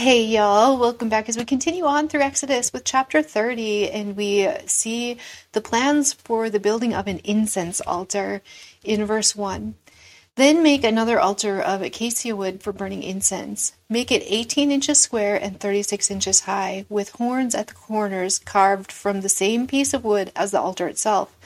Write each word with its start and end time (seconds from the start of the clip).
Hey 0.00 0.24
y'all, 0.24 0.78
welcome 0.78 1.10
back 1.10 1.28
as 1.28 1.36
we 1.36 1.44
continue 1.44 1.84
on 1.84 2.08
through 2.08 2.22
Exodus 2.22 2.72
with 2.72 2.86
chapter 2.86 3.20
30 3.20 3.90
and 3.90 4.16
we 4.16 4.48
see 4.64 5.18
the 5.52 5.60
plans 5.60 6.14
for 6.14 6.48
the 6.48 6.58
building 6.58 6.94
of 6.94 7.06
an 7.06 7.18
incense 7.22 7.82
altar 7.82 8.40
in 8.82 9.04
verse 9.04 9.36
1. 9.36 9.74
Then 10.36 10.62
make 10.62 10.84
another 10.84 11.20
altar 11.20 11.60
of 11.60 11.82
acacia 11.82 12.34
wood 12.34 12.62
for 12.62 12.72
burning 12.72 13.02
incense. 13.02 13.74
Make 13.90 14.10
it 14.10 14.22
18 14.24 14.70
inches 14.70 14.98
square 14.98 15.36
and 15.36 15.60
36 15.60 16.10
inches 16.10 16.40
high, 16.40 16.86
with 16.88 17.10
horns 17.10 17.54
at 17.54 17.66
the 17.66 17.74
corners 17.74 18.38
carved 18.38 18.90
from 18.90 19.20
the 19.20 19.28
same 19.28 19.66
piece 19.66 19.92
of 19.92 20.02
wood 20.02 20.32
as 20.34 20.50
the 20.50 20.62
altar 20.62 20.88
itself. 20.88 21.36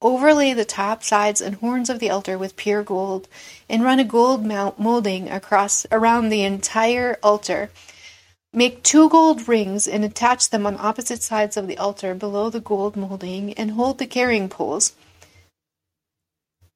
Overlay 0.00 0.52
the 0.52 0.64
top, 0.64 1.02
sides, 1.02 1.40
and 1.40 1.56
horns 1.56 1.90
of 1.90 1.98
the 1.98 2.08
altar 2.08 2.38
with 2.38 2.54
pure 2.54 2.84
gold, 2.84 3.26
and 3.68 3.82
run 3.82 3.98
a 3.98 4.04
gold 4.04 4.44
molding 4.44 5.28
across 5.28 5.86
around 5.90 6.28
the 6.28 6.44
entire 6.44 7.18
altar. 7.20 7.70
Make 8.52 8.84
two 8.84 9.08
gold 9.08 9.48
rings 9.48 9.88
and 9.88 10.04
attach 10.04 10.50
them 10.50 10.66
on 10.66 10.76
opposite 10.78 11.24
sides 11.24 11.56
of 11.56 11.66
the 11.66 11.76
altar 11.78 12.14
below 12.14 12.48
the 12.48 12.60
gold 12.60 12.94
molding, 12.94 13.52
and 13.54 13.72
hold 13.72 13.98
the 13.98 14.06
carrying 14.06 14.48
poles. 14.48 14.92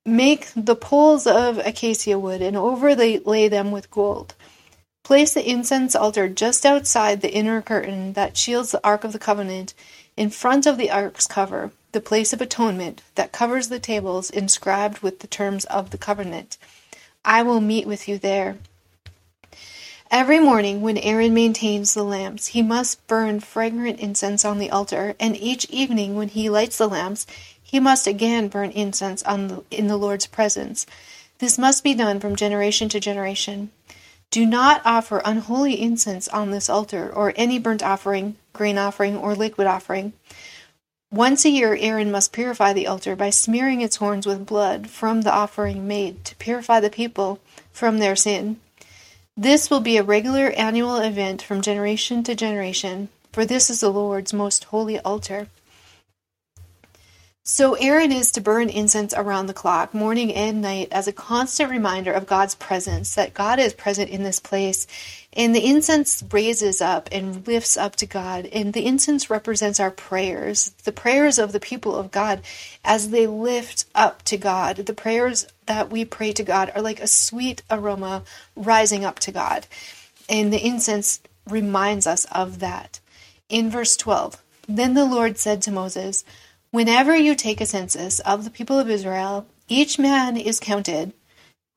Make 0.05 0.48
the 0.56 0.75
poles 0.75 1.25
of 1.25 1.59
acacia 1.59 2.19
wood 2.19 2.42
and 2.42 2.56
overlay 2.56 3.48
them 3.48 3.70
with 3.70 3.89
gold. 3.92 4.34
Place 5.05 5.34
the 5.34 5.48
incense 5.48 5.95
altar 5.95 6.28
just 6.28 6.66
outside 6.66 7.20
the 7.20 7.33
inner 7.33 7.62
curtain 7.62 8.14
that 8.14 8.36
shields 8.36 8.73
the 8.73 8.84
Ark 8.84 9.05
of 9.05 9.12
the 9.12 9.20
Covenant, 9.20 9.75
in 10.16 10.28
front 10.28 10.66
of 10.66 10.77
the 10.77 10.91
ark's 10.91 11.28
cover 11.28 11.70
the 11.92 12.01
place 12.01 12.32
of 12.32 12.41
atonement 12.41 13.02
that 13.14 13.32
covers 13.32 13.69
the 13.69 13.78
tables 13.78 14.30
inscribed 14.30 14.98
with 14.98 15.20
the 15.20 15.27
terms 15.27 15.64
of 15.66 15.91
the 15.91 15.98
covenant. 15.98 16.59
I 17.24 17.42
will 17.42 17.60
meet 17.60 17.87
with 17.87 18.09
you 18.09 18.19
there. 18.19 18.56
Every 20.10 20.41
morning, 20.41 20.83
when 20.83 20.98
Aaron 20.98 21.33
maintains 21.33 21.95
the 21.95 22.02
lamps, 22.02 22.48
he 22.48 22.60
must 22.60 23.06
burn 23.06 23.41
fragrant 23.41 23.98
incense 23.98 24.44
on 24.44 24.58
the 24.58 24.70
altar, 24.70 25.14
and 25.19 25.34
each 25.36 25.64
evening, 25.70 26.17
when 26.17 26.28
he 26.28 26.50
lights 26.50 26.77
the 26.77 26.89
lamps, 26.89 27.27
he 27.62 27.80
must 27.80 28.06
again 28.06 28.48
burn 28.48 28.70
incense 28.72 29.22
the, 29.22 29.64
in 29.70 29.86
the 29.86 29.97
Lord's 29.97 30.27
presence. 30.27 30.84
This 31.39 31.56
must 31.56 31.83
be 31.83 31.95
done 31.95 32.20
from 32.20 32.36
generation 32.36 32.91
to 32.91 33.00
generation. 33.00 33.70
Do 34.30 34.45
not 34.45 34.83
offer 34.84 35.22
unholy 35.24 35.80
incense 35.80 36.28
on 36.28 36.50
this 36.50 36.69
altar, 36.69 37.11
or 37.11 37.33
any 37.34 37.58
burnt 37.58 37.83
offering, 37.83 38.36
grain 38.52 38.77
offering, 38.77 39.17
or 39.17 39.34
liquid 39.34 39.67
offering. 39.67 40.12
Once 41.12 41.44
a 41.44 41.50
year 41.50 41.77
Aaron 41.78 42.10
must 42.10 42.32
purify 42.32 42.72
the 42.72 42.86
altar 42.86 43.14
by 43.14 43.28
smearing 43.28 43.82
its 43.82 43.96
horns 43.96 44.24
with 44.24 44.46
blood 44.46 44.88
from 44.88 45.20
the 45.20 45.30
offering 45.30 45.86
made 45.86 46.24
to 46.24 46.34
purify 46.36 46.80
the 46.80 46.88
people 46.88 47.38
from 47.70 47.98
their 47.98 48.16
sin. 48.16 48.58
This 49.36 49.68
will 49.68 49.80
be 49.80 49.98
a 49.98 50.02
regular 50.02 50.52
annual 50.52 50.96
event 50.96 51.42
from 51.42 51.60
generation 51.60 52.22
to 52.22 52.34
generation, 52.34 53.10
for 53.30 53.44
this 53.44 53.68
is 53.68 53.80
the 53.80 53.90
Lord's 53.90 54.33
most 54.33 54.64
holy 54.64 54.98
altar. 55.00 55.48
So 57.45 57.75
Aaron 57.75 58.12
is 58.12 58.31
to 58.33 58.41
burn 58.41 58.69
incense 58.69 59.12
around 59.12 59.47
the 59.47 59.53
clock, 59.53 59.93
morning 59.93 60.33
and 60.33 60.62
night, 60.62 60.87
as 60.93 61.09
a 61.09 61.12
constant 61.12 61.71
reminder 61.71 62.12
of 62.12 62.25
God's 62.25 62.55
presence, 62.55 63.17
that 63.17 63.35
God 63.35 63.59
is 63.59 63.73
present 63.73 64.11
in 64.11 64.23
this 64.23 64.39
place. 64.39 64.87
And 65.33 65.53
the 65.53 65.67
incense 65.67 66.23
raises 66.31 66.81
up 66.81 67.09
and 67.11 67.45
lifts 67.45 67.77
up 67.77 67.97
to 67.97 68.07
God. 68.07 68.47
And 68.47 68.73
the 68.73 68.87
incense 68.87 69.29
represents 69.29 69.81
our 69.81 69.91
prayers, 69.91 70.70
the 70.85 70.93
prayers 70.93 71.37
of 71.37 71.51
the 71.51 71.59
people 71.59 71.97
of 71.97 72.13
God 72.13 72.43
as 72.85 73.11
they 73.11 73.27
lift 73.27 73.87
up 73.93 74.23
to 74.27 74.37
God. 74.37 74.77
The 74.77 74.95
prayers 74.95 75.48
that 75.67 75.91
we 75.91 76.05
pray 76.05 76.31
to 76.35 76.45
God 76.45 76.70
are 76.77 76.83
like 76.83 77.01
a 77.01 77.09
sweet 77.09 77.63
aroma 77.69 78.23
rising 78.55 79.05
up 79.05 79.19
to 79.19 79.33
God. 79.33 79.67
And 80.29 80.53
the 80.53 80.65
incense 80.65 81.19
reminds 81.48 82.07
us 82.07 82.25
of 82.27 82.61
that. 82.61 83.01
In 83.48 83.69
verse 83.69 83.97
12, 83.97 84.41
then 84.69 84.95
the 84.95 85.05
Lord 85.05 85.39
said 85.39 85.61
to 85.63 85.73
Moses, 85.73 86.25
Whenever 86.73 87.15
you 87.15 87.34
take 87.34 87.61
a 87.61 87.67
census 87.67 88.19
of 88.20 88.45
the 88.45 88.51
people 88.51 88.79
of 88.79 88.89
Israel, 88.89 89.45
each 89.69 89.98
man 89.98 90.39
is 90.39 90.58
counted, 90.58 91.13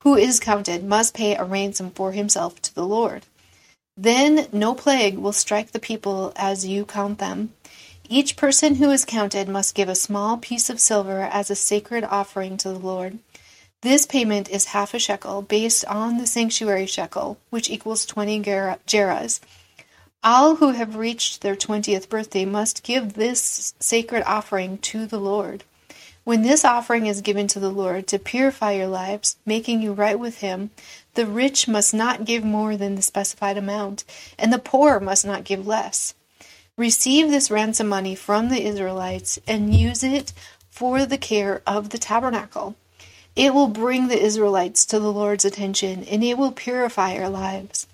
who 0.02 0.16
is 0.16 0.40
counted 0.40 0.82
must 0.82 1.12
pay 1.12 1.36
a 1.36 1.44
ransom 1.44 1.90
for 1.90 2.12
himself 2.12 2.62
to 2.62 2.74
the 2.74 2.86
Lord. 2.86 3.26
Then 3.94 4.46
no 4.52 4.74
plague 4.74 5.18
will 5.18 5.34
strike 5.34 5.72
the 5.72 5.78
people 5.78 6.32
as 6.34 6.66
you 6.66 6.86
count 6.86 7.18
them. 7.18 7.52
Each 8.08 8.36
person 8.36 8.76
who 8.76 8.90
is 8.90 9.04
counted 9.04 9.50
must 9.50 9.74
give 9.74 9.90
a 9.90 9.94
small 9.94 10.38
piece 10.38 10.70
of 10.70 10.80
silver 10.80 11.28
as 11.30 11.50
a 11.50 11.54
sacred 11.54 12.02
offering 12.02 12.56
to 12.56 12.70
the 12.70 12.78
Lord. 12.78 13.18
This 13.82 14.06
payment 14.06 14.48
is 14.48 14.66
half 14.66 14.94
a 14.94 14.98
shekel, 14.98 15.42
based 15.42 15.84
on 15.84 16.16
the 16.16 16.26
sanctuary 16.26 16.86
shekel, 16.86 17.36
which 17.50 17.68
equals 17.68 18.06
20 18.06 18.40
gerahs. 18.40 19.40
All 20.24 20.56
who 20.56 20.70
have 20.70 20.96
reached 20.96 21.42
their 21.42 21.54
twentieth 21.54 22.08
birthday 22.08 22.44
must 22.44 22.82
give 22.82 23.12
this 23.14 23.74
sacred 23.78 24.24
offering 24.26 24.78
to 24.78 25.06
the 25.06 25.20
Lord. 25.20 25.62
When 26.24 26.42
this 26.42 26.64
offering 26.64 27.06
is 27.06 27.20
given 27.20 27.46
to 27.48 27.60
the 27.60 27.70
Lord 27.70 28.08
to 28.08 28.18
purify 28.18 28.72
your 28.72 28.88
lives, 28.88 29.36
making 29.46 29.80
you 29.80 29.92
right 29.92 30.18
with 30.18 30.38
Him, 30.38 30.70
the 31.14 31.24
rich 31.24 31.68
must 31.68 31.94
not 31.94 32.24
give 32.24 32.42
more 32.42 32.76
than 32.76 32.96
the 32.96 33.02
specified 33.02 33.56
amount, 33.56 34.04
and 34.36 34.52
the 34.52 34.58
poor 34.58 34.98
must 34.98 35.24
not 35.24 35.44
give 35.44 35.66
less. 35.66 36.14
Receive 36.76 37.30
this 37.30 37.50
ransom 37.50 37.86
money 37.86 38.16
from 38.16 38.48
the 38.48 38.64
Israelites 38.64 39.38
and 39.46 39.72
use 39.72 40.02
it 40.02 40.32
for 40.68 41.06
the 41.06 41.16
care 41.16 41.62
of 41.66 41.90
the 41.90 41.98
tabernacle. 41.98 42.74
It 43.36 43.54
will 43.54 43.68
bring 43.68 44.08
the 44.08 44.20
Israelites 44.20 44.84
to 44.86 44.98
the 44.98 45.12
Lord's 45.12 45.44
attention, 45.44 46.02
and 46.04 46.24
it 46.24 46.36
will 46.36 46.52
purify 46.52 47.16
our 47.16 47.28
lives. 47.28 47.86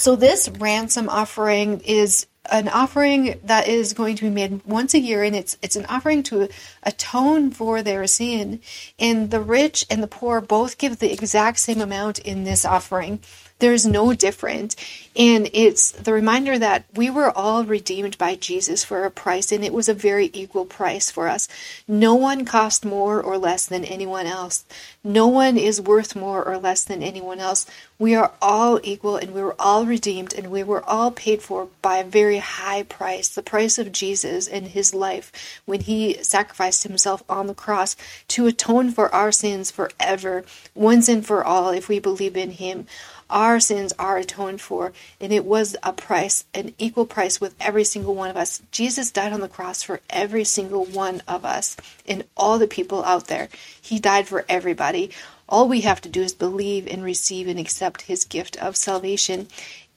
So 0.00 0.16
this 0.16 0.48
ransom 0.48 1.10
offering 1.10 1.80
is 1.80 2.26
an 2.50 2.68
offering 2.68 3.38
that 3.44 3.68
is 3.68 3.92
going 3.92 4.16
to 4.16 4.22
be 4.24 4.30
made 4.30 4.64
once 4.64 4.94
a 4.94 4.98
year 4.98 5.22
and 5.22 5.36
it's 5.36 5.58
it's 5.60 5.76
an 5.76 5.84
offering 5.90 6.22
to 6.22 6.48
atone 6.82 7.50
for 7.50 7.82
their 7.82 8.06
sin. 8.06 8.62
And 8.98 9.30
the 9.30 9.42
rich 9.42 9.84
and 9.90 10.02
the 10.02 10.06
poor 10.06 10.40
both 10.40 10.78
give 10.78 11.00
the 11.00 11.12
exact 11.12 11.58
same 11.58 11.82
amount 11.82 12.18
in 12.18 12.44
this 12.44 12.64
offering 12.64 13.20
there's 13.60 13.86
no 13.86 14.12
different. 14.14 14.76
And 15.16 15.50
it's 15.52 15.90
the 15.90 16.12
reminder 16.12 16.58
that 16.58 16.84
we 16.94 17.10
were 17.10 17.36
all 17.36 17.64
redeemed 17.64 18.16
by 18.16 18.36
Jesus 18.36 18.84
for 18.84 19.04
a 19.04 19.10
price, 19.10 19.50
and 19.50 19.64
it 19.64 19.72
was 19.72 19.88
a 19.88 19.94
very 19.94 20.30
equal 20.32 20.64
price 20.64 21.10
for 21.10 21.28
us. 21.28 21.48
No 21.88 22.14
one 22.14 22.44
cost 22.44 22.84
more 22.84 23.20
or 23.20 23.36
less 23.36 23.66
than 23.66 23.84
anyone 23.84 24.26
else. 24.26 24.64
No 25.02 25.26
one 25.26 25.56
is 25.56 25.80
worth 25.80 26.14
more 26.14 26.44
or 26.44 26.58
less 26.58 26.84
than 26.84 27.02
anyone 27.02 27.40
else. 27.40 27.66
We 27.98 28.14
are 28.14 28.32
all 28.40 28.80
equal, 28.84 29.16
and 29.16 29.34
we 29.34 29.42
were 29.42 29.56
all 29.58 29.84
redeemed, 29.84 30.32
and 30.32 30.50
we 30.50 30.62
were 30.62 30.88
all 30.88 31.10
paid 31.10 31.42
for 31.42 31.68
by 31.82 31.98
a 31.98 32.04
very 32.04 32.38
high 32.38 32.84
price 32.84 33.28
the 33.28 33.42
price 33.42 33.78
of 33.78 33.92
Jesus 33.92 34.46
and 34.46 34.68
his 34.68 34.94
life 34.94 35.60
when 35.66 35.80
he 35.80 36.22
sacrificed 36.22 36.84
himself 36.84 37.22
on 37.28 37.46
the 37.46 37.54
cross 37.54 37.96
to 38.28 38.46
atone 38.46 38.90
for 38.90 39.12
our 39.14 39.32
sins 39.32 39.70
forever, 39.70 40.44
once 40.74 41.08
and 41.08 41.26
for 41.26 41.44
all, 41.44 41.70
if 41.70 41.88
we 41.88 41.98
believe 41.98 42.36
in 42.36 42.52
him 42.52 42.86
our 43.30 43.60
sins 43.60 43.92
are 43.98 44.18
atoned 44.18 44.60
for, 44.60 44.92
and 45.20 45.32
it 45.32 45.44
was 45.44 45.76
a 45.82 45.92
price, 45.92 46.44
an 46.52 46.74
equal 46.78 47.06
price 47.06 47.40
with 47.40 47.54
every 47.60 47.84
single 47.84 48.14
one 48.14 48.30
of 48.30 48.36
us. 48.36 48.62
Jesus 48.70 49.10
died 49.10 49.32
on 49.32 49.40
the 49.40 49.48
cross 49.48 49.82
for 49.82 50.00
every 50.10 50.44
single 50.44 50.84
one 50.84 51.22
of 51.26 51.44
us 51.44 51.76
and 52.06 52.24
all 52.36 52.58
the 52.58 52.66
people 52.66 53.04
out 53.04 53.28
there. 53.28 53.48
He 53.80 53.98
died 53.98 54.28
for 54.28 54.44
everybody. 54.48 55.10
All 55.48 55.68
we 55.68 55.80
have 55.80 56.00
to 56.02 56.08
do 56.08 56.22
is 56.22 56.32
believe 56.32 56.86
and 56.86 57.02
receive 57.02 57.48
and 57.48 57.58
accept 57.58 58.02
his 58.02 58.24
gift 58.24 58.56
of 58.58 58.76
salvation 58.76 59.48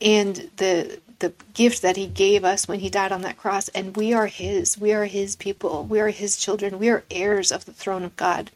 and 0.02 0.50
the 0.58 1.00
the 1.20 1.34
gift 1.54 1.82
that 1.82 1.96
he 1.96 2.06
gave 2.06 2.44
us 2.44 2.68
when 2.68 2.80
he 2.80 2.90
died 2.90 3.12
on 3.12 3.22
that 3.22 3.38
cross 3.38 3.70
and 3.70 3.96
we 3.96 4.14
are 4.14 4.28
his 4.28 4.78
we 4.78 4.92
are 4.92 5.06
his 5.06 5.38
people 5.38 5.86
we 5.86 6.00
are 6.00 6.10
his 6.10 6.36
children 6.36 6.78
we 6.78 6.90
are 6.90 7.06
heirs 7.10 7.52
of 7.52 7.64
the 7.64 7.72
throne 7.72 8.04
of 8.04 8.16
god 8.18 8.52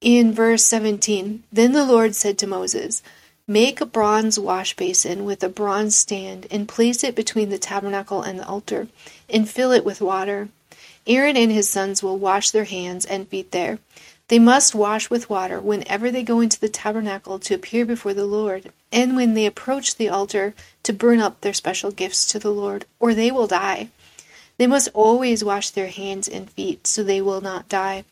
in 0.00 0.32
verse 0.32 0.64
17, 0.64 1.42
then 1.52 1.72
the 1.72 1.84
Lord 1.84 2.14
said 2.14 2.38
to 2.38 2.46
Moses, 2.46 3.02
Make 3.48 3.80
a 3.80 3.86
bronze 3.86 4.38
wash 4.38 4.76
basin 4.76 5.24
with 5.24 5.42
a 5.42 5.48
bronze 5.48 5.96
stand, 5.96 6.46
and 6.50 6.68
place 6.68 7.02
it 7.02 7.16
between 7.16 7.48
the 7.48 7.58
tabernacle 7.58 8.22
and 8.22 8.38
the 8.38 8.46
altar, 8.46 8.88
and 9.28 9.48
fill 9.48 9.72
it 9.72 9.84
with 9.84 10.00
water. 10.00 10.50
Aaron 11.06 11.36
and 11.36 11.50
his 11.50 11.68
sons 11.68 12.02
will 12.02 12.18
wash 12.18 12.50
their 12.50 12.64
hands 12.64 13.06
and 13.06 13.26
feet 13.26 13.50
there. 13.50 13.78
They 14.28 14.38
must 14.38 14.74
wash 14.74 15.08
with 15.08 15.30
water 15.30 15.58
whenever 15.58 16.10
they 16.10 16.22
go 16.22 16.40
into 16.40 16.60
the 16.60 16.68
tabernacle 16.68 17.38
to 17.40 17.54
appear 17.54 17.86
before 17.86 18.12
the 18.12 18.26
Lord, 18.26 18.70
and 18.92 19.16
when 19.16 19.34
they 19.34 19.46
approach 19.46 19.96
the 19.96 20.10
altar 20.10 20.54
to 20.82 20.92
burn 20.92 21.18
up 21.18 21.40
their 21.40 21.54
special 21.54 21.90
gifts 21.90 22.26
to 22.26 22.38
the 22.38 22.52
Lord, 22.52 22.84
or 23.00 23.14
they 23.14 23.30
will 23.30 23.46
die. 23.46 23.88
They 24.58 24.66
must 24.66 24.90
always 24.92 25.42
wash 25.42 25.70
their 25.70 25.88
hands 25.88 26.28
and 26.28 26.50
feet 26.50 26.86
so 26.86 27.02
they 27.02 27.22
will 27.22 27.40
not 27.40 27.68
die. 27.68 28.04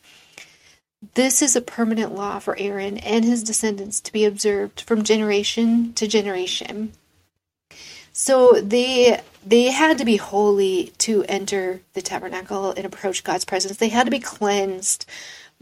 This 1.13 1.41
is 1.41 1.55
a 1.55 1.61
permanent 1.61 2.15
law 2.15 2.39
for 2.39 2.57
Aaron 2.57 2.97
and 2.97 3.23
his 3.23 3.43
descendants 3.43 3.99
to 4.01 4.11
be 4.11 4.25
observed 4.25 4.81
from 4.81 5.03
generation 5.03 5.93
to 5.93 6.07
generation. 6.07 6.93
So 8.11 8.53
they 8.53 9.21
they 9.45 9.65
had 9.65 9.99
to 9.99 10.05
be 10.05 10.17
holy 10.17 10.93
to 10.97 11.23
enter 11.25 11.81
the 11.93 12.01
tabernacle 12.01 12.71
and 12.71 12.85
approach 12.85 13.23
God's 13.23 13.45
presence. 13.45 13.77
They 13.77 13.89
had 13.89 14.05
to 14.05 14.11
be 14.11 14.19
cleansed 14.19 15.05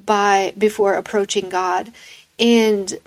by 0.03 0.53
before 0.57 0.93
approaching 0.93 1.49
God. 1.49 1.91
And 2.39 2.97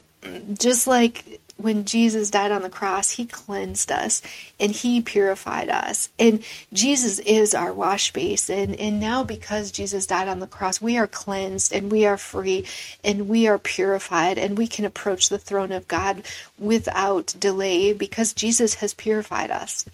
just 0.52 0.86
like 0.86 1.40
when 1.58 1.84
Jesus 1.84 2.30
died 2.30 2.52
on 2.52 2.62
the 2.62 2.70
cross, 2.70 3.10
he 3.10 3.26
cleansed 3.26 3.90
us 3.90 4.22
and 4.60 4.70
he 4.70 5.00
purified 5.00 5.68
us. 5.68 6.08
And 6.18 6.44
Jesus 6.72 7.18
is 7.18 7.52
our 7.52 7.72
wash 7.72 8.12
basin. 8.12 8.76
And 8.76 9.00
now, 9.00 9.24
because 9.24 9.72
Jesus 9.72 10.06
died 10.06 10.28
on 10.28 10.38
the 10.38 10.46
cross, 10.46 10.80
we 10.80 10.96
are 10.96 11.08
cleansed 11.08 11.72
and 11.72 11.90
we 11.90 12.06
are 12.06 12.16
free 12.16 12.64
and 13.02 13.28
we 13.28 13.48
are 13.48 13.58
purified 13.58 14.38
and 14.38 14.56
we 14.56 14.68
can 14.68 14.84
approach 14.84 15.28
the 15.28 15.38
throne 15.38 15.72
of 15.72 15.88
God 15.88 16.22
without 16.58 17.34
delay 17.38 17.92
because 17.92 18.32
Jesus 18.32 18.74
has 18.74 18.94
purified 18.94 19.50
us. 19.50 19.84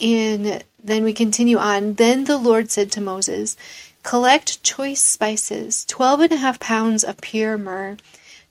And 0.00 0.62
then 0.82 1.02
we 1.02 1.12
continue 1.12 1.58
on. 1.58 1.94
Then 1.94 2.24
the 2.24 2.38
Lord 2.38 2.70
said 2.70 2.92
to 2.92 3.00
Moses, 3.00 3.56
Collect 4.04 4.62
choice 4.62 5.00
spices, 5.00 5.84
twelve 5.84 6.20
and 6.20 6.32
a 6.32 6.36
half 6.36 6.60
pounds 6.60 7.02
of 7.02 7.20
pure 7.20 7.58
myrrh 7.58 7.96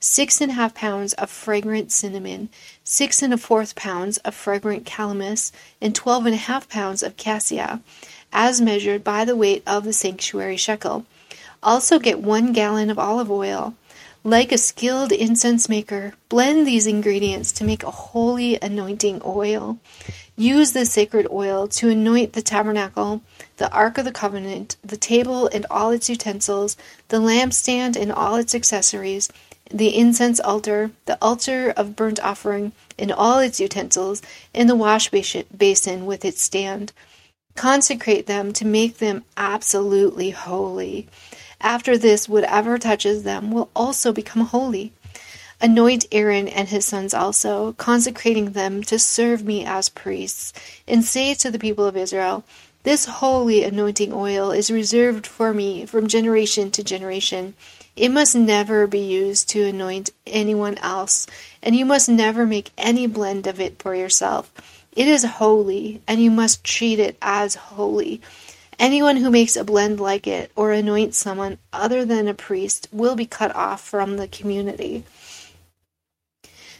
six 0.02 0.40
and 0.40 0.50
a 0.50 0.54
half 0.54 0.74
pounds 0.74 1.12
of 1.12 1.30
fragrant 1.30 1.92
cinnamon, 1.92 2.48
six 2.82 3.22
and 3.22 3.32
a 3.32 3.38
fourth 3.38 3.76
pounds 3.76 4.18
of 4.18 4.34
fragrant 4.34 4.84
calamus, 4.84 5.52
and 5.80 5.94
twelve 5.94 6.26
and 6.26 6.34
a 6.34 6.38
half 6.38 6.68
pounds 6.68 7.04
of 7.04 7.16
cassia, 7.16 7.80
as 8.32 8.60
measured 8.60 9.04
by 9.04 9.24
the 9.24 9.36
weight 9.36 9.62
of 9.64 9.84
the 9.84 9.92
sanctuary 9.92 10.56
shekel. 10.56 11.06
Also 11.62 12.00
get 12.00 12.20
one 12.20 12.52
gallon 12.52 12.90
of 12.90 12.98
olive 12.98 13.30
oil. 13.30 13.74
Like 14.24 14.50
a 14.50 14.58
skilled 14.58 15.12
incense 15.12 15.68
maker, 15.68 16.14
blend 16.28 16.66
these 16.66 16.86
ingredients 16.86 17.52
to 17.52 17.64
make 17.64 17.84
a 17.84 17.90
holy 17.90 18.58
anointing 18.60 19.22
oil. 19.24 19.78
Use 20.36 20.72
this 20.72 20.92
sacred 20.92 21.28
oil 21.30 21.68
to 21.68 21.90
anoint 21.90 22.32
the 22.32 22.42
tabernacle, 22.42 23.22
the 23.58 23.70
Ark 23.70 23.98
of 23.98 24.04
the 24.04 24.12
Covenant, 24.12 24.76
the 24.82 24.96
table 24.96 25.48
and 25.48 25.64
all 25.70 25.90
its 25.90 26.08
utensils, 26.08 26.76
the 27.08 27.18
lampstand 27.18 27.96
and 27.96 28.10
all 28.10 28.36
its 28.36 28.54
accessories, 28.54 29.28
the 29.72 29.96
incense 29.96 30.38
altar, 30.40 30.90
the 31.06 31.18
altar 31.22 31.72
of 31.76 31.96
burnt 31.96 32.20
offering, 32.20 32.72
and 32.98 33.10
all 33.10 33.38
its 33.38 33.58
utensils, 33.58 34.22
and 34.54 34.68
the 34.68 34.76
wash 34.76 35.10
basin 35.10 36.06
with 36.06 36.24
its 36.24 36.42
stand. 36.42 36.92
Consecrate 37.54 38.26
them 38.26 38.52
to 38.52 38.66
make 38.66 38.98
them 38.98 39.24
absolutely 39.36 40.30
holy. 40.30 41.08
After 41.60 41.96
this, 41.96 42.28
whatever 42.28 42.78
touches 42.78 43.22
them 43.22 43.50
will 43.50 43.70
also 43.74 44.12
become 44.12 44.46
holy. 44.46 44.92
Anoint 45.60 46.06
Aaron 46.10 46.48
and 46.48 46.68
his 46.68 46.84
sons 46.84 47.14
also, 47.14 47.72
consecrating 47.74 48.50
them 48.50 48.82
to 48.82 48.98
serve 48.98 49.44
me 49.44 49.64
as 49.64 49.88
priests, 49.88 50.52
and 50.88 51.04
say 51.04 51.34
to 51.34 51.52
the 51.52 51.58
people 51.58 51.86
of 51.86 51.96
Israel, 51.96 52.42
This 52.82 53.04
holy 53.04 53.62
anointing 53.62 54.12
oil 54.12 54.50
is 54.50 54.72
reserved 54.72 55.24
for 55.24 55.54
me 55.54 55.86
from 55.86 56.08
generation 56.08 56.72
to 56.72 56.82
generation. 56.82 57.54
It 57.94 58.08
must 58.10 58.34
never 58.34 58.86
be 58.86 59.00
used 59.00 59.48
to 59.50 59.64
anoint 59.64 60.10
anyone 60.26 60.78
else, 60.78 61.26
and 61.62 61.76
you 61.76 61.84
must 61.84 62.08
never 62.08 62.46
make 62.46 62.70
any 62.78 63.06
blend 63.06 63.46
of 63.46 63.60
it 63.60 63.78
for 63.78 63.94
yourself. 63.94 64.50
It 64.96 65.08
is 65.08 65.24
holy, 65.24 66.00
and 66.06 66.22
you 66.22 66.30
must 66.30 66.64
treat 66.64 66.98
it 66.98 67.16
as 67.20 67.54
holy. 67.54 68.20
Anyone 68.78 69.16
who 69.18 69.30
makes 69.30 69.56
a 69.56 69.64
blend 69.64 70.00
like 70.00 70.26
it 70.26 70.50
or 70.56 70.72
anoints 70.72 71.18
someone 71.18 71.58
other 71.72 72.04
than 72.04 72.28
a 72.28 72.34
priest 72.34 72.88
will 72.92 73.14
be 73.14 73.26
cut 73.26 73.54
off 73.54 73.82
from 73.82 74.16
the 74.16 74.26
community. 74.26 75.04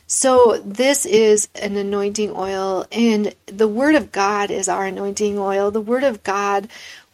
So, 0.07 0.61
this 0.65 1.07
is 1.07 1.49
an 1.55 1.77
anointing 1.77 2.33
oil, 2.35 2.87
and 2.91 3.35
the 3.47 3.69
Word 3.69 3.95
of 3.95 4.13
God 4.13 4.51
is 4.51 4.69
our 4.69 4.87
anointing 4.87 5.39
oil. 5.39 5.71
The 5.71 5.81
Word 5.81 6.05
of 6.05 6.23
God 6.23 6.69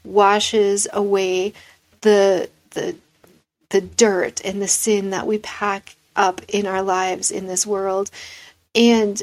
washes 0.04 0.88
away 0.92 1.52
the 2.00 2.48
the 2.70 2.96
the 3.70 3.80
dirt 3.80 4.40
and 4.44 4.62
the 4.62 4.68
sin 4.68 5.10
that 5.10 5.26
we 5.26 5.38
pack 5.38 5.96
up 6.16 6.40
in 6.48 6.66
our 6.66 6.82
lives 6.82 7.30
in 7.30 7.46
this 7.46 7.66
world. 7.66 8.10
And 8.74 9.22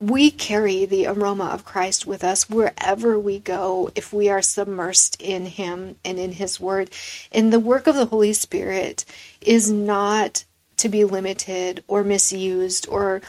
we 0.00 0.30
carry 0.30 0.84
the 0.84 1.06
aroma 1.06 1.46
of 1.46 1.64
Christ 1.64 2.06
with 2.06 2.22
us 2.22 2.50
wherever 2.50 3.18
we 3.18 3.38
go 3.38 3.90
if 3.94 4.12
we 4.12 4.28
are 4.28 4.40
submersed 4.40 5.16
in 5.20 5.46
Him 5.46 5.96
and 6.04 6.18
in 6.18 6.32
His 6.32 6.60
Word. 6.60 6.90
And 7.32 7.52
the 7.52 7.60
work 7.60 7.86
of 7.86 7.94
the 7.94 8.06
Holy 8.06 8.32
Spirit 8.32 9.04
is 9.40 9.70
not 9.70 10.44
to 10.76 10.88
be 10.88 11.04
limited 11.04 11.82
or 11.88 12.04
misused 12.04 12.86
or 12.88 13.22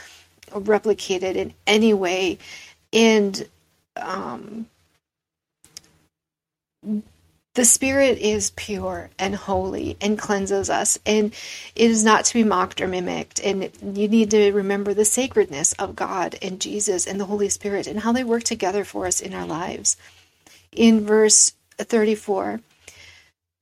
replicated 0.52 1.36
in 1.36 1.54
any 1.66 1.94
way. 1.94 2.38
And 2.92 3.48
um, 3.96 4.68
the 7.58 7.66
Spirit 7.66 8.20
is 8.20 8.52
pure 8.52 9.10
and 9.18 9.34
holy 9.34 9.98
and 10.00 10.20
cleanses 10.20 10.70
us, 10.70 11.00
and 11.08 11.34
it 11.76 11.90
is 11.90 12.04
not 12.04 12.24
to 12.26 12.36
be 12.36 12.44
mocked 12.44 12.80
or 12.80 12.88
mimicked. 12.88 13.40
And 13.40 13.72
you 13.98 14.08
need 14.08 14.30
to 14.30 14.52
remember 14.52 14.94
the 14.94 15.04
sacredness 15.04 15.74
of 15.74 15.96
God 15.96 16.38
and 16.40 16.62
Jesus 16.62 17.08
and 17.08 17.20
the 17.20 17.26
Holy 17.26 17.50
Spirit 17.50 17.88
and 17.88 18.02
how 18.02 18.12
they 18.12 18.24
work 18.24 18.44
together 18.44 18.86
for 18.86 19.08
us 19.08 19.20
in 19.20 19.34
our 19.34 19.48
lives. 19.48 19.98
In 20.72 21.04
verse 21.04 21.54
34, 21.80 22.62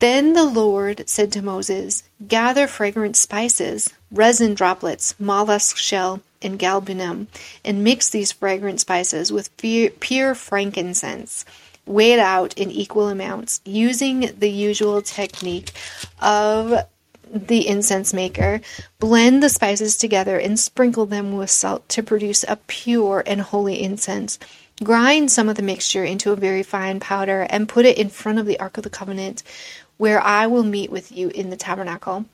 then 0.01 0.33
the 0.33 0.43
Lord 0.43 1.07
said 1.07 1.31
to 1.31 1.41
Moses, 1.41 2.03
Gather 2.27 2.67
fragrant 2.67 3.15
spices, 3.15 3.93
resin 4.11 4.55
droplets, 4.55 5.17
mollusk 5.17 5.77
shell, 5.77 6.19
and 6.41 6.59
galbanum, 6.59 7.27
and 7.63 7.81
mix 7.81 8.09
these 8.09 8.33
fragrant 8.33 8.81
spices 8.81 9.31
with 9.31 9.55
pure 9.55 10.35
frankincense 10.35 11.45
weighed 11.85 12.19
out 12.19 12.53
in 12.57 12.71
equal 12.71 13.09
amounts 13.09 13.61
using 13.65 14.31
the 14.37 14.49
usual 14.49 15.01
technique 15.01 15.71
of 16.21 16.73
the 17.31 17.67
incense 17.67 18.13
maker. 18.13 18.61
Blend 18.99 19.43
the 19.43 19.49
spices 19.49 19.97
together 19.97 20.37
and 20.37 20.59
sprinkle 20.59 21.05
them 21.05 21.35
with 21.35 21.49
salt 21.49 21.87
to 21.89 22.03
produce 22.03 22.43
a 22.47 22.57
pure 22.67 23.23
and 23.25 23.41
holy 23.41 23.81
incense. 23.81 24.39
Grind 24.83 25.31
some 25.31 25.47
of 25.47 25.55
the 25.55 25.61
mixture 25.61 26.03
into 26.03 26.31
a 26.31 26.37
very 26.37 26.63
fine 26.63 26.99
powder 26.99 27.47
and 27.49 27.69
put 27.69 27.85
it 27.85 27.97
in 27.97 28.09
front 28.09 28.39
of 28.39 28.45
the 28.45 28.59
Ark 28.59 28.77
of 28.77 28.83
the 28.83 28.89
Covenant, 28.89 29.41
where 29.97 30.21
I 30.21 30.47
will 30.47 30.63
meet 30.63 30.91
with 30.91 31.11
you 31.11 31.29
in 31.29 31.49
the 31.49 31.55
tabernacle. 31.55 32.25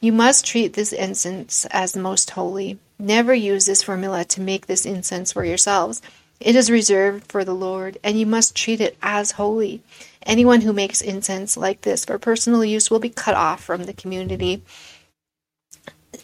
You 0.00 0.12
must 0.12 0.46
treat 0.46 0.74
this 0.74 0.92
incense 0.92 1.66
as 1.70 1.96
most 1.96 2.30
holy. 2.30 2.78
Never 3.00 3.34
use 3.34 3.66
this 3.66 3.82
formula 3.82 4.24
to 4.26 4.40
make 4.40 4.66
this 4.66 4.86
incense 4.86 5.32
for 5.32 5.44
yourselves. 5.44 6.00
It 6.40 6.54
is 6.54 6.70
reserved 6.70 7.30
for 7.30 7.44
the 7.44 7.54
Lord, 7.54 7.98
and 8.04 8.18
you 8.18 8.26
must 8.26 8.54
treat 8.54 8.80
it 8.80 8.96
as 9.02 9.32
holy. 9.32 9.82
Anyone 10.24 10.60
who 10.60 10.72
makes 10.72 11.00
incense 11.00 11.56
like 11.56 11.82
this 11.82 12.04
for 12.04 12.18
personal 12.18 12.64
use 12.64 12.90
will 12.90 13.00
be 13.00 13.10
cut 13.10 13.34
off 13.34 13.62
from 13.62 13.84
the 13.84 13.92
community. 13.92 14.62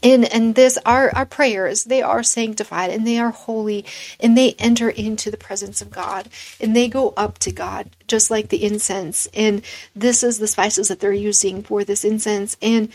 And 0.03 0.25
and 0.25 0.55
this 0.55 0.79
our 0.85 1.15
our 1.15 1.27
prayers 1.27 1.85
they 1.85 2.03
are 2.03 2.23
sanctified 2.23 2.91
and 2.91 3.07
they 3.07 3.19
are 3.19 3.31
holy 3.31 3.85
and 4.21 4.37
they 4.37 4.53
enter 4.59 4.89
into 4.91 5.31
the 5.31 5.37
presence 5.37 5.81
of 5.81 5.91
God 5.91 6.29
and 6.61 6.75
they 6.75 6.89
go 6.89 7.15
up 7.17 7.39
to 7.41 7.53
God 7.53 7.91
just 8.07 8.31
like 8.31 8.49
the 8.49 8.65
incense 8.65 9.29
and 9.35 9.63
this 9.95 10.23
is 10.23 10.39
the 10.39 10.47
spices 10.47 10.89
that 10.89 11.01
they're 11.01 11.13
using 11.13 11.63
for 11.63 11.85
this 11.85 12.05
incense 12.05 12.57
and 12.61 12.93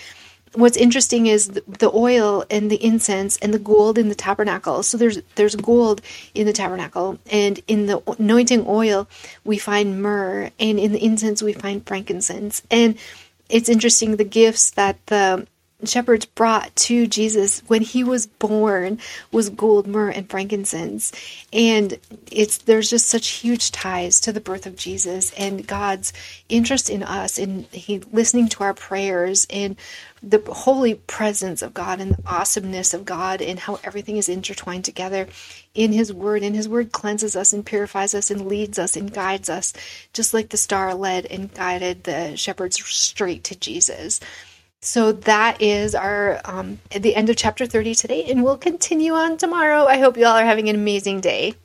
what's 0.54 0.78
interesting 0.78 1.28
is 1.28 1.48
the, 1.50 1.92
oil 1.94 2.46
and 2.50 2.70
the 2.70 2.84
incense 2.84 3.38
and 3.38 3.54
the 3.54 3.60
gold 3.60 3.98
in 3.98 4.10
the 4.10 4.16
tabernacle. 4.16 4.84
So 4.84 4.98
there's 4.98 5.22
there's 5.36 5.56
gold 5.56 6.02
in 6.34 6.46
the 6.46 6.54
tabernacle, 6.54 7.20
and 7.32 7.60
in 7.68 7.86
the 7.86 8.02
anointing 8.20 8.66
oil 8.68 9.08
we 9.44 9.58
find 9.58 10.02
myrrh, 10.02 10.52
and 10.60 10.80
in 10.80 10.92
the 10.92 11.04
incense 11.04 11.42
we 11.42 11.54
find 11.54 11.86
frankincense. 11.86 12.62
And 12.70 12.98
it's 13.50 13.70
interesting 13.70 14.16
the 14.16 14.24
gifts 14.24 14.72
that 14.72 15.06
the 15.08 15.48
shepherds 15.86 16.26
brought 16.26 16.76
to 16.76 17.08
Jesus 17.08 17.62
when 17.68 17.82
he 17.82 18.04
was 18.04 18.28
born 18.28 19.00
was 19.32 19.50
gold, 19.50 19.88
myrrh, 19.88 20.10
and 20.10 20.30
frankincense. 20.30 21.12
And 21.54 21.98
it's 22.32 22.58
there's 22.60 22.90
just 22.90 23.08
such 23.08 23.28
huge 23.28 23.72
ties 23.72 24.20
to 24.22 24.34
the 24.34 24.42
birth 24.42 24.66
of 24.66 24.76
Jesus 24.76 25.34
and 25.34 25.66
God's 25.66 26.12
interest 26.50 26.90
in 26.90 27.04
us 27.04 27.38
and 27.38 27.66
he 27.68 28.00
listening 28.12 28.50
to 28.50 28.64
our 28.64 28.74
prayers 28.74 29.48
and 29.50 29.78
the 30.22 30.42
holy 30.52 30.96
presence 30.96 31.62
of 31.62 31.74
God 31.74 32.02
and 32.02 32.12
the 32.12 32.24
awesomeness 32.28 32.94
of 32.94 33.06
God 33.06 33.42
and 33.42 33.58
how 33.58 33.80
everything 33.84 34.18
is 34.18 34.28
intertwined 34.28 34.84
together 34.84 35.28
in 35.74 35.94
his 35.94 36.12
word 36.12 36.44
and 36.44 36.56
his 36.56 36.68
word 36.68 36.92
cleanses 36.92 37.38
us 37.38 37.54
and 37.54 37.66
purifies 37.66 38.14
us 38.14 38.30
and 38.30 38.48
leads 38.48 38.78
us 38.78 38.98
and 38.98 39.14
guides 39.14 39.50
us 39.50 39.72
just 40.12 40.34
like 40.34 40.50
the 40.50 40.58
star 40.58 40.94
led 40.94 41.26
and 41.28 41.54
guided 41.54 42.04
the 42.04 42.36
shepherds 42.36 42.84
straight 42.84 43.46
to 43.46 43.56
Jesus. 43.58 44.20
So 44.82 45.12
that 45.12 45.62
is 45.62 45.94
our 45.94 46.40
um, 46.46 46.80
the 46.96 47.16
end 47.16 47.30
of 47.30 47.36
chapter 47.36 47.66
30 47.66 47.96
today, 47.96 48.26
and 48.30 48.44
we'll 48.44 48.58
continue 48.58 49.14
on 49.14 49.38
tomorrow. 49.38 49.86
I 49.86 50.00
hope 50.00 50.16
you 50.16 50.26
all 50.26 50.38
are 50.38 50.46
having 50.46 50.70
an 50.70 50.76
amazing 50.76 51.20
day. 51.20 51.56